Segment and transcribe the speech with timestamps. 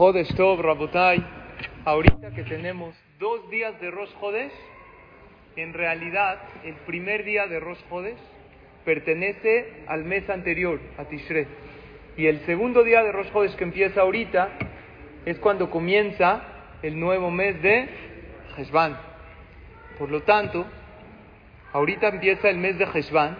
[0.00, 1.22] Jodesh Tov, Rabotai,
[1.84, 4.50] ahorita que tenemos dos días de Rosh Jodesh,
[5.56, 8.16] en realidad el primer día de Rosh Jodesh
[8.86, 11.46] pertenece al mes anterior, a Tishrei.
[12.16, 14.48] Y el segundo día de Rosh Jodesh que empieza ahorita
[15.26, 16.44] es cuando comienza
[16.80, 17.86] el nuevo mes de
[18.56, 18.98] Heshvan.
[19.98, 20.64] Por lo tanto,
[21.74, 23.36] ahorita empieza el mes de Heshvan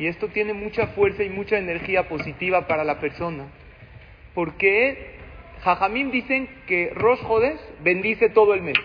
[0.00, 3.44] y esto tiene mucha fuerza y mucha energía positiva para la persona.
[4.34, 5.19] Porque
[5.62, 8.76] Jajamim dicen que Rosh Jodes bendice todo el mes.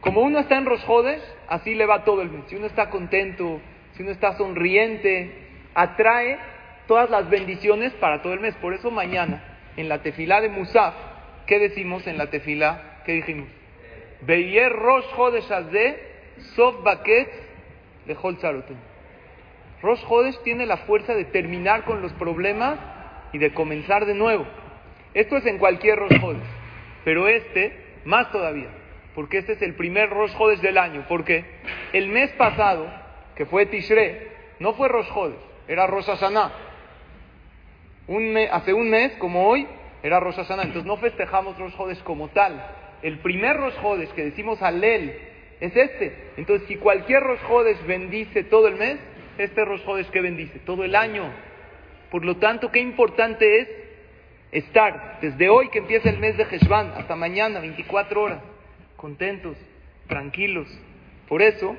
[0.00, 2.44] Como uno está en Rosh Jodes, así le va todo el mes.
[2.48, 3.60] Si uno está contento,
[3.92, 5.30] si uno está sonriente,
[5.74, 6.38] atrae
[6.86, 8.54] todas las bendiciones para todo el mes.
[8.56, 9.44] Por eso mañana,
[9.76, 10.94] en la tefilá de Musaf,
[11.46, 13.02] ¿qué decimos en la tefilá?
[13.04, 13.48] ¿Qué dijimos?
[14.22, 15.44] Beyer Rosh Jodes
[16.54, 17.28] Sof Baket
[18.06, 18.14] de
[19.82, 22.78] Rosh Jodes tiene la fuerza de terminar con los problemas
[23.32, 24.46] y de comenzar de nuevo.
[25.14, 26.36] Esto es en cualquier Rosh
[27.04, 27.72] pero este
[28.04, 28.68] más todavía,
[29.14, 31.44] porque este es el primer Rosh del año, porque
[31.92, 32.86] el mes pasado,
[33.34, 34.18] que fue Tishrei,
[34.58, 35.08] no fue Rosh
[35.66, 36.52] era Rosh Hashanah.
[38.52, 39.66] Hace un mes, como hoy,
[40.02, 42.62] era Rosh Hashanah, entonces no festejamos Rosh como tal.
[43.02, 43.74] El primer Rosh
[44.14, 45.16] que decimos Alel
[45.60, 46.32] es este.
[46.36, 47.40] Entonces, si cualquier Rosh
[47.86, 48.98] bendice todo el mes,
[49.38, 51.24] este Rosh Hodesh que bendice todo el año.
[52.10, 53.68] Por lo tanto, qué importante es
[54.52, 58.40] estar desde hoy que empieza el mes de Heshvan hasta mañana, 24 horas,
[58.96, 59.56] contentos,
[60.08, 60.66] tranquilos.
[61.28, 61.76] Por eso,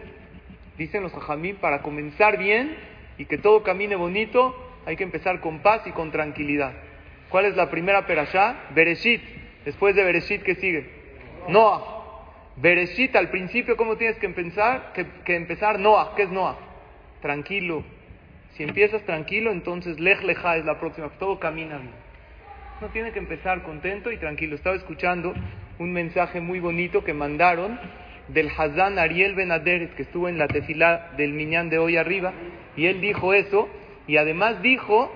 [0.77, 2.75] dicen los hajamim, para comenzar bien
[3.17, 6.73] y que todo camine bonito, hay que empezar con paz y con tranquilidad.
[7.29, 8.55] ¿Cuál es la primera perashá?
[8.73, 9.21] Bereshit.
[9.65, 10.89] Después de Bereshit, ¿qué sigue?
[11.47, 11.99] Noah.
[12.57, 14.93] Bereshit, al principio, ¿cómo tienes que empezar?
[14.93, 16.13] Que, empezar Noah.
[16.15, 16.57] ¿Qué es Noah?
[17.21, 17.83] Tranquilo.
[18.55, 21.09] Si empiezas tranquilo, entonces Lech Leja es la próxima.
[21.19, 22.10] Todo camina bien
[22.81, 24.55] no tiene que empezar contento y tranquilo.
[24.55, 25.33] Estaba escuchando
[25.77, 27.79] un mensaje muy bonito que mandaron
[28.27, 32.33] del Hazán Ariel Benaderes, que estuvo en la tefilá del Miñán de hoy arriba,
[32.75, 33.69] y él dijo eso,
[34.07, 35.11] y además dijo,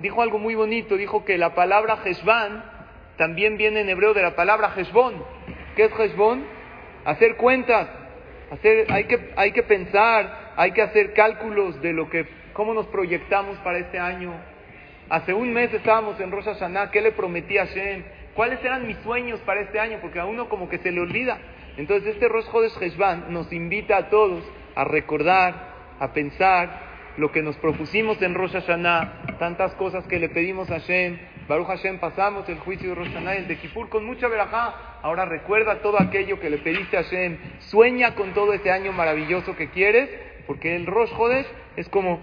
[0.00, 2.62] dijo algo muy bonito, dijo que la palabra Heshvan
[3.16, 5.14] también viene en hebreo de la palabra Heshbon.
[5.76, 6.44] ¿Qué es Heshbon?
[7.06, 7.88] Hacer cuentas,
[8.50, 12.86] hacer, hay, que, hay que pensar, hay que hacer cálculos de lo que, cómo nos
[12.88, 14.34] proyectamos para este año,
[15.10, 18.04] Hace un mes estábamos en Rosh Hashanah, ¿qué le prometí a Hashem?
[18.34, 19.98] ¿Cuáles eran mis sueños para este año?
[20.00, 21.38] Porque a uno como que se le olvida.
[21.76, 24.42] Entonces este Rosh Chodesh Heshvan nos invita a todos
[24.74, 30.30] a recordar, a pensar lo que nos propusimos en Rosh Hashanah, tantas cosas que le
[30.30, 31.18] pedimos a Hashem.
[31.46, 35.00] Baruch Hashem, pasamos el juicio de Rosh Hashanah el de Kippur con mucha verajá.
[35.02, 37.36] Ahora recuerda todo aquello que le pediste a Hashem.
[37.58, 40.08] Sueña con todo ese año maravilloso que quieres,
[40.46, 42.20] porque el Rosh Chodesh es como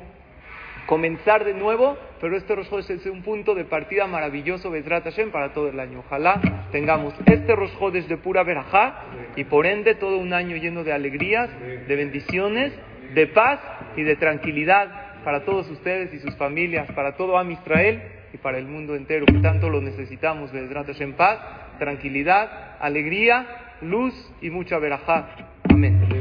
[0.88, 5.54] comenzar de nuevo, pero este Rosh es un punto de partida maravilloso, Bezrat Hashem, para
[5.54, 6.04] todo el año.
[6.06, 6.40] Ojalá
[6.72, 7.74] tengamos este Rosh
[8.08, 9.04] de pura verajá
[9.36, 12.74] y por ende todo un año lleno de alegrías, de bendiciones,
[13.16, 13.60] de paz
[13.98, 18.02] y de tranquilidad para todos ustedes y sus familias, para todo Am Israel
[18.34, 21.40] y para el mundo entero, que tanto lo necesitamos, Bezrat Hashem, paz,
[21.80, 23.48] tranquilidad, alegría,
[23.82, 25.28] luz y mucha verajá.
[25.70, 26.21] Amén.